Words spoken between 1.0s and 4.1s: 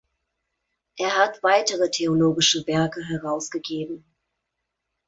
hat weitere theologische Werke herausgegeben.